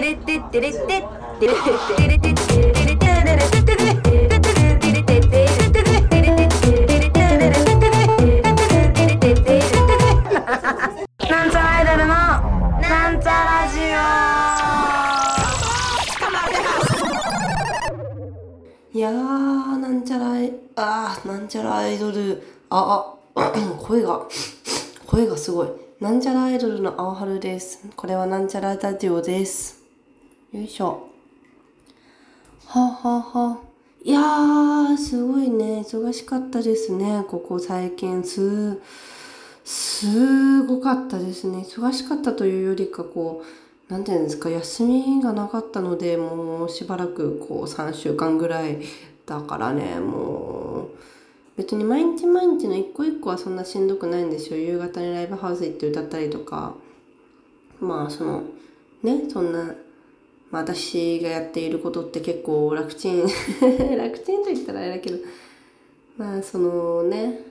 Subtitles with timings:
[0.00, 0.08] なん
[11.50, 12.06] ちゃらアイドルの
[12.80, 13.80] なんちゃラジ
[18.92, 20.32] いやーなんちゃら
[20.76, 22.42] あーなんちゃらアイドル。
[22.70, 24.26] ああ 声が
[25.06, 25.68] 声がすごい。
[26.00, 27.86] なんちゃらアイドルの青春です。
[27.96, 29.79] これはなんちゃらラジオです。
[30.52, 31.08] よいしょ。
[32.66, 33.60] ははは。
[34.02, 35.84] いやーすごいね。
[35.86, 37.24] 忙しかったですね。
[37.28, 38.80] ここ最近す
[39.64, 41.58] すごかったですね。
[41.58, 43.44] 忙しかったというよりかこ
[43.88, 48.78] うなんていうんですか休みがなかったのでもうしばらくこう3週間ぐらい
[49.26, 50.00] だからね。
[50.00, 50.90] もう
[51.58, 54.56] 別に毎日毎日の一個一個はそんなしんどくないんですよ。
[54.56, 56.74] 夕方にライブハウス行って歌ったりとか。
[57.78, 58.42] まあその
[59.04, 59.74] ねそんな、
[60.50, 65.18] まあ、私がやっていることって結構楽ちん 楽ちんと言ったらあれだけど
[66.16, 67.44] まあそのね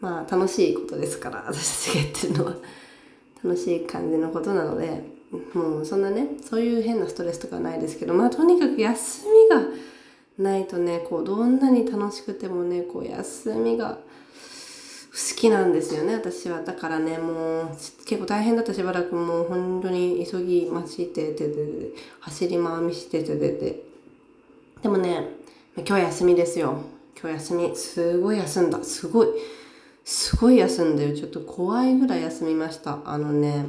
[0.00, 2.56] まあ楽しいことですから私たちがやってるのは。
[3.42, 5.02] 楽しい感じのことなので
[5.54, 9.62] もうそんなねそういう変なストレスとかないですけどまあとにかく休みが
[10.38, 13.98] ないとねこうどんなに楽しくてもねこう休みが
[15.10, 16.62] 好きなんですよね私は。
[16.62, 17.68] だからねもう
[18.04, 18.74] 結構大変だった。
[18.74, 23.52] しばらくもう本当に急ぎ待ちててて走り回りしててて。
[23.52, 23.82] て
[24.82, 25.28] でもね
[25.76, 26.82] 今日休みですよ。
[27.20, 28.82] 今日休みすごい休んだ。
[28.84, 29.28] すごい
[30.04, 32.98] すごい休んでちょっと怖いぐらい休みました。
[33.04, 33.66] あのね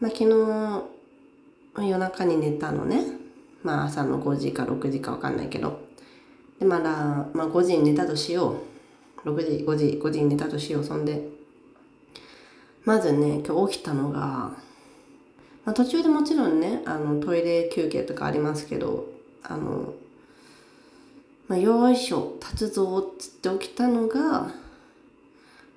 [0.00, 3.04] まあ昨日夜中に寝たのね。
[3.62, 5.80] まあ朝の5時か6時かわかんないけど。
[6.58, 8.71] でまだ、まあ、5時に寝たとしよう。
[9.24, 10.84] 6時5時5時に寝たとしよう。
[10.84, 11.28] そんで
[12.84, 14.56] まずね今日起きたのが、ま
[15.66, 19.06] あ、途中でもちろんねあのトイレ休憩とかありますけど
[19.44, 19.94] あの、
[21.46, 24.50] まあ、よいしょ立つぞっつって起きたのが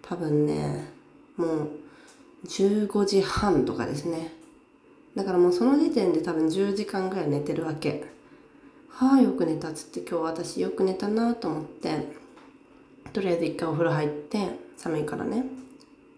[0.01, 0.89] 多分ね
[1.37, 1.69] もう
[2.47, 4.33] 15時半とかですね。
[5.15, 8.05] だからもうその時点で多分10時間ぐらい寝てるわけ。
[8.89, 12.24] はあよく寝たっつって今日私よく寝たなと思って。
[13.15, 15.45] とりあえず一回お風呂入って寒いからね。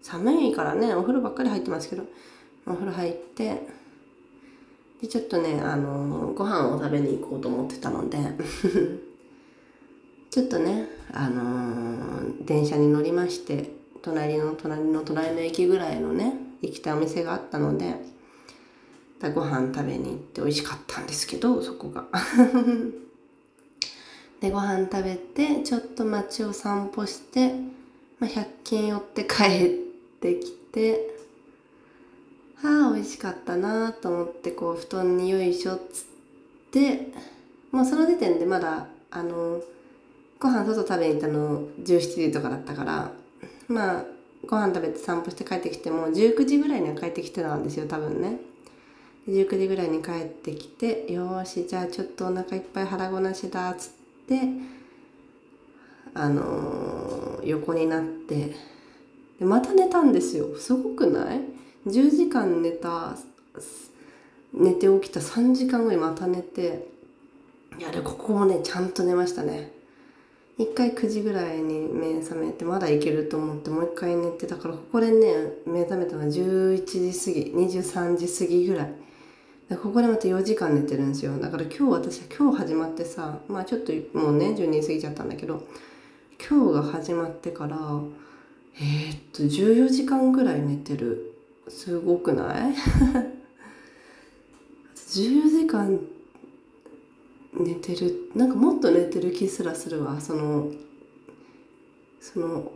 [0.02, 2.02] 寒いからねお風呂ばっかり入ってますけど。
[2.66, 3.68] お風呂入って
[5.00, 8.18] でちょっとねあのご飯を食べに行こうと思ってたので
[10.28, 13.70] ちょっとねあの電車に乗りまして
[14.02, 17.94] 隣の隣の隣の駅ぐらいのね行きたいお店があったので
[19.34, 22.08] ご飯食べに行って美味しかったんですけどそこが。
[24.40, 27.54] でご飯食べてちょっと街を散歩して、
[28.20, 29.68] まあ、100均寄って帰っ
[30.20, 31.18] てきて
[32.62, 36.04] はあ美味しかったなと思ってこう布団によいしょっつっ
[36.72, 37.12] て
[37.72, 39.60] もうその時点でまだあの
[40.38, 43.10] ご飯外食べに行ったの17時とかだったから
[43.66, 44.04] まあ
[44.46, 48.38] ご飯食べて散歩して帰ってきても19時ぐらいには帰ってきてたんですよ多分ね。
[49.28, 53.97] 19時ぐらいに帰ってきてよしじゃあちょっとお腹いっぱい腹ごなしだっつって
[56.14, 58.54] あのー、横になって
[59.38, 60.56] でまた寝たんですよ。
[60.56, 61.40] すごくない
[61.86, 63.16] ？10時間寝た
[64.52, 66.88] 寝て起きた3時間後にまた寝て
[67.78, 69.72] いやでここもねちゃんと寝ましたね。
[70.58, 79.07] 一回9時ぐらいに目覚めてまだいけると思ってもう一回寝てだからここでね目覚めたのは11時過ぎ23時過ぎぐらい。
[79.76, 81.38] ここでまた4時間寝てるんですよ。
[81.38, 85.62] だから今日私は今日始まってさまあちょっともうね12時過ぎちゃったんだけど
[86.48, 87.76] 今日が始まってから
[88.80, 91.34] えー、っと14時間ぐらい寝てる。
[91.68, 92.72] すごくない？
[94.96, 96.00] 14時間
[97.52, 98.30] 寝てる。
[98.34, 100.18] なんかもっと寝てる気すらするわ。
[100.20, 100.70] その
[102.20, 102.72] その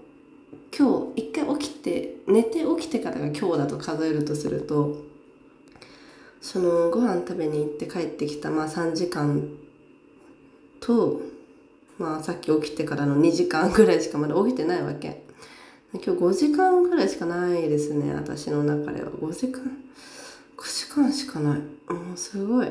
[0.77, 4.97] 今日一回起きて寝て起きてからが今日だと数えるとすると
[6.43, 9.49] そのご飯食べに行って帰ってきたまあ3時間
[10.81, 11.23] と
[11.99, 15.23] まあさっき起きてからの2時間ぐらいしかまだ起きてないわけ。
[15.95, 19.11] 今日5時間ぐらいしかないですね私の中では。
[19.11, 19.63] 5時間
[20.57, 21.59] 5時間しかない。
[21.93, 22.67] もうすごい。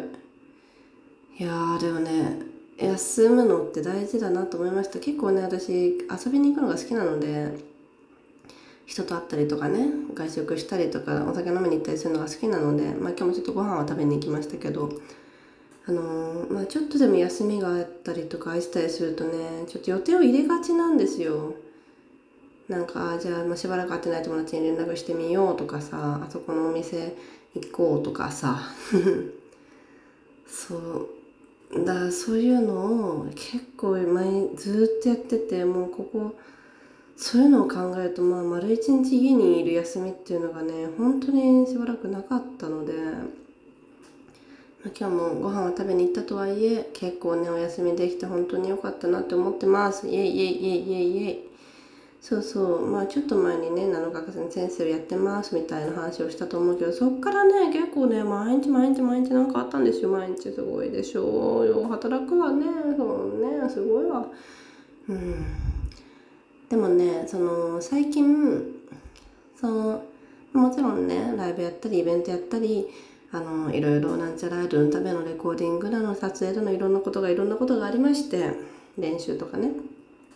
[1.40, 2.40] いやーでもね
[2.78, 5.00] 休むのって大事だなと思いました。
[5.00, 7.58] 結構ね私遊びに行くのが好きなので
[8.86, 14.92] 人と会ったりとかね外食したりとかお酒飲みに行ったりするのが好きなので、まあ、今日もちょっとご飯は食べに行きましたけど
[15.88, 21.56] あのー、まあ、ちょっとでも休みがあったりとか愛したりするとねちょっと予定を入れがちなんですよ。
[22.68, 27.16] なんかじゃあ、まあ、しばらく会ってない友達に連絡してみようとかさあそこのお店
[27.54, 28.62] 行こうとかさ。
[30.48, 31.86] そう。
[31.86, 32.74] だそういうの
[33.22, 36.36] を結構前ずっとやっててもうここ
[37.22, 50.08] そういうのを考えるとまあ丸一日家にいる休みっていうのがね本当にしばらくなかったので、まあ、今日もご飯を食べに行ったとはいえ結構ねお休みできて本当に良かったなって思ってます。
[50.08, 51.40] イエイイエイイエイイエイイエイ。
[52.22, 52.88] そうそう。
[52.88, 60.10] まあちょっと前にね7日間先生をやってますみたいな話をしたと思うけどそっからね結構ね毎日毎日毎日なんかあったんですよ。
[60.10, 61.88] 毎日すごいでしょうよ。
[61.88, 62.66] 働くわね。
[62.98, 63.70] そうね。
[63.70, 64.26] すごいわ。
[65.08, 65.71] うん。
[66.72, 68.64] でもねその最近
[69.60, 70.04] その
[70.54, 72.88] もちろんねライブやったりイベントやったり
[73.34, 78.54] あのいろいろなんちゃらアイドルのためのレコーディングだの撮影だのいろんなことがいろんなことがありまして
[78.98, 79.72] 練習とかね。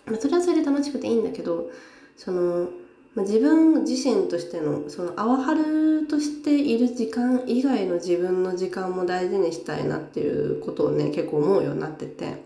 [0.07, 1.71] まあ、それはそれで楽しくていいんだけど
[2.17, 2.67] その、
[3.15, 12.43] まあ、自分自身としてのそのアワハルとしている時間以外の自分の時間も大事にしたいなっていうことをね結構思うようになってて。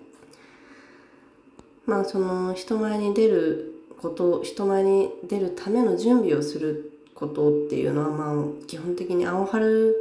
[1.89, 9.95] まあその人前に出ること人前に出るための準備をすることっていうのはまあ基本的にアワハル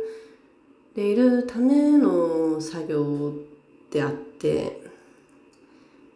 [0.95, 3.33] でいるための作業
[3.91, 4.81] であって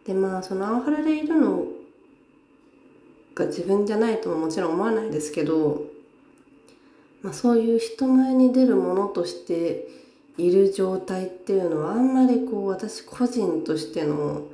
[0.05, 1.65] でまあそのアワハラでいるの
[3.35, 5.83] が自分じゃないとももちろん思わないですけど、
[7.21, 9.87] まあ、そういう人前に出るものとして
[10.37, 14.47] いる状態っていうのはあんまりこう私個人としての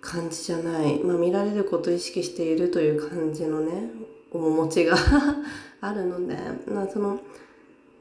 [0.00, 3.90] 感じじゃない、まあ、見られることを意識しているという感じのね
[4.32, 4.96] 面持ちが
[5.80, 6.36] あるので、
[6.66, 7.20] まあ、その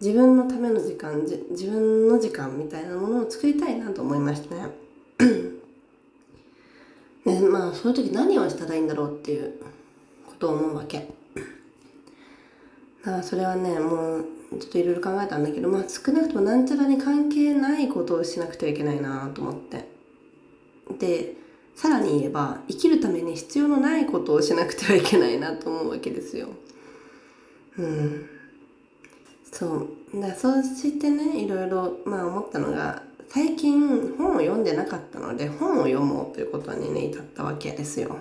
[0.02, 4.68] 自分のための時間自分の時間みたいなものを作りたいなと思いましたね。
[7.26, 9.54] でまあそういう時何をしたらいいんだろうっていう
[10.26, 11.10] ことを思うわけ。
[13.04, 14.26] だからそれはねもう
[14.58, 19.90] ちょっといろいろ考えたんだけどまあ少なくともなんちゃらに関係ないことをしなくてはいけないなと思って。
[20.98, 21.36] で
[21.80, 26.50] さらに言えば生きるために必要のないことをしなくてはいけないなと思うわけですよ。
[27.78, 28.30] うん。
[29.50, 30.22] そう。
[30.22, 38.18] だそうしてねいろいろまあ思ったのが最近本を読んでなかったので本を読もうということにね至ったわけですよ。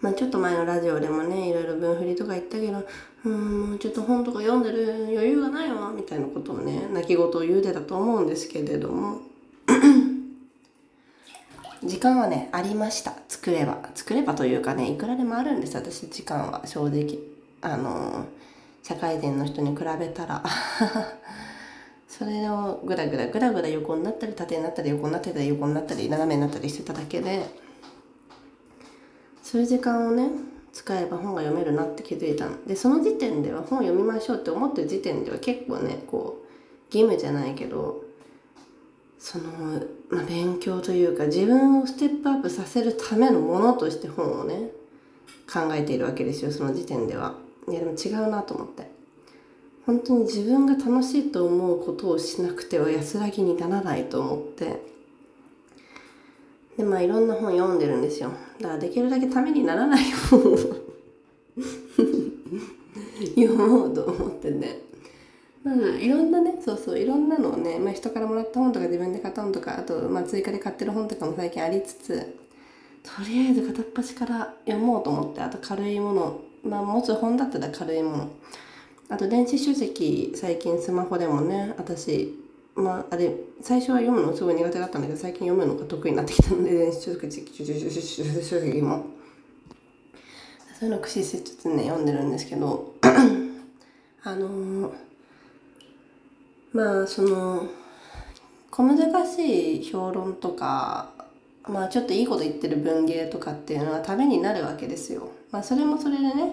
[0.00, 2.86] まあちょっと前のラジオでもねいろいろ文振りとか言ったけど
[3.24, 9.25] うんちょっと本とか読んでる余裕がないわみたいなことをね泣き言を言うてたと思うんですけれども。
[11.82, 13.14] 時間はねありました。
[13.28, 13.78] 作れば。
[13.94, 15.76] 作ればというかねいくらでもあるんです。
[15.76, 16.66] 私時間は。
[16.66, 17.18] 正直。
[17.62, 18.26] あの
[18.82, 20.42] 社会人の人に比べたら。
[22.08, 27.44] それをぐらぐらぐらぐら横になったり縦になったり横になったり横になったり斜めになったりしてただけで。
[29.42, 30.30] そういう時間をね
[30.72, 32.64] 使えば本が読めるなって気づいたの。
[32.66, 38.02] でその時点では本を読みましょうって思ってる時点では結構ねこう義務じゃないけど
[39.26, 39.44] その、
[40.08, 44.70] まあ、勉強というか自分をステップアップさせるためのものとして本をね
[45.52, 47.34] 考えているわけですよその時点では。
[47.68, 48.88] いやでも違うなと思って。
[49.84, 54.80] 本当に自分が楽しいと思うことをしなくては安らぎにならないと思って。
[56.76, 58.30] でまあいろんな本読んでるんですよ。
[58.60, 60.56] だからできるだけためにならない本を
[63.34, 64.82] 読もうと思ってね。
[65.66, 72.38] まあいろんなねそうそういろんなのをね、まあ、人からもらった本とか自分で買った本とかあと、まあ、追加で買ってる本とかも最近ありつつ
[73.02, 78.30] とりあえず片っ端から読もうと思ってあと軽いものまあ持つ本だったら軽いもの。
[79.08, 82.36] あと電子書籍最近スマホでもね私
[82.74, 89.16] まああれ最初は読むのすごい苦手だったんだけど最近読むのが得意になってきたので電子書籍書籍も。
[90.78, 92.94] そういうの駆使してちょっとね読んでるんですけど
[94.22, 94.92] あのー、
[96.76, 97.66] まあその
[98.70, 101.08] 小難しい評論とか
[101.66, 105.30] まあちょっといいこと言ってる文芸とかっていうのはためになるわけですよ。
[105.50, 106.52] まあそれもそれでね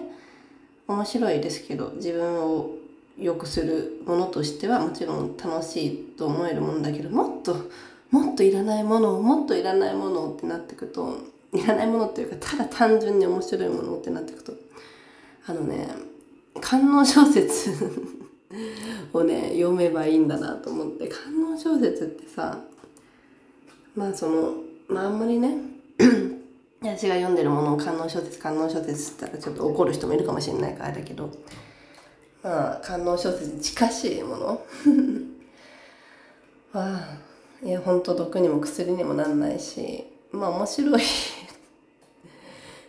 [0.88, 2.70] 面白いですけど自分を
[3.18, 7.56] 良くするものとしてはもちろん楽しいと思えるものだけどもっと
[8.10, 11.18] もっといらないものをもっといらないものってなってくと
[11.52, 14.54] いらないものっていうかただ単純に面白いものってなってくと
[15.46, 15.88] あのね
[16.60, 17.70] 観音小説
[19.12, 22.60] をね読めばいいんだなと思って観音小説ってさ
[23.94, 24.54] まあその
[24.88, 25.56] まああんまりね
[26.82, 31.30] 私が読んでるものを観音小説観音小説って言ったらちょっと怒る人もいるかもしれないからだけど
[32.42, 34.62] まあ観音小説に近しいもの
[36.74, 37.18] あ
[37.62, 41.02] いやほんと毒にも薬にもなんないしまあ面白い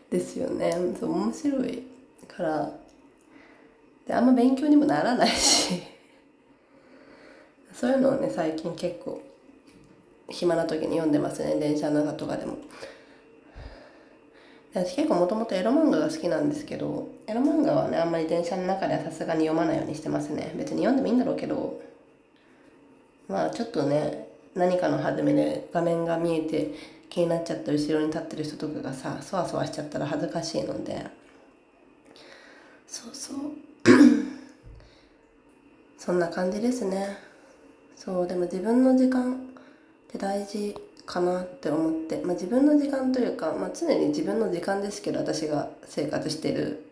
[0.09, 0.95] ですよね。
[0.99, 1.83] そう面白い
[2.27, 2.71] から
[4.07, 5.83] であんま勉強にもならないし。
[7.73, 9.21] そういうのをね最近結構
[10.29, 11.55] 暇な時に読んでますね。
[11.55, 12.57] 電車の中とかでも。
[14.73, 20.53] 私結構もともとエロ漫画が好きなんですけどエロ漫画はねあんまり電車の中ではさすがに読まないようにしてますね。
[20.57, 21.81] 別に読んでもいいんだろうけど
[23.27, 26.73] まあちょっとね何かの弾みで画面が見えて
[27.09, 31.05] 気になっちゃった後ろに立ってる人とかがさそわそわしちゃったら恥ずかしいので。
[32.87, 33.64] そうそう。
[36.05, 37.17] そんな感じですね。
[37.95, 39.37] そうでも自分の時間っ
[40.11, 46.85] て大事かなって思って、まあ、自分の時間というか、まあ、常に自分の時間ですけど私が生活してる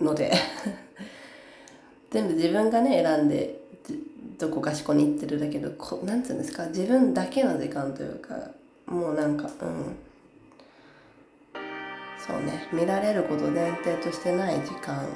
[0.00, 0.32] ので。
[2.10, 3.60] 全部自分がね選んで
[4.38, 6.64] どこかしこに行ってるだけどこなんつうんですか？
[6.68, 8.34] 自分だけの時間というか
[8.86, 9.96] もうなんかうん。
[12.26, 12.66] そうね。
[12.72, 15.06] 見られること前提としてない時間。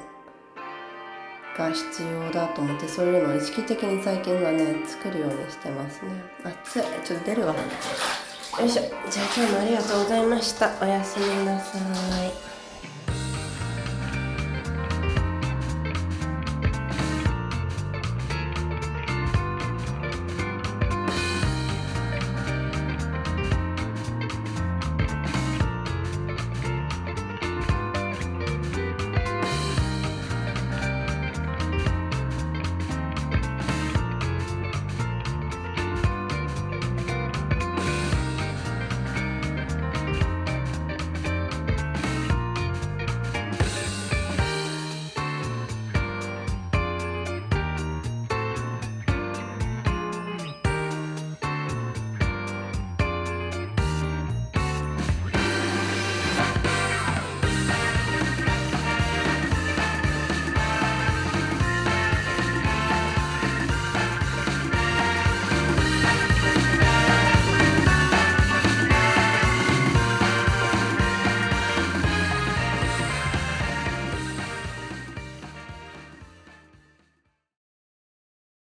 [1.56, 6.10] が必要だと思ってそういうのを意識的に最近はね作るようにしてますね。
[6.44, 6.82] 熱い。
[7.04, 7.54] ちょっと出るわ。
[7.54, 8.82] よいしょ。
[8.82, 10.70] じゃあ今日もありがとうございました。
[10.80, 11.78] おやすみなさ
[12.24, 12.51] い。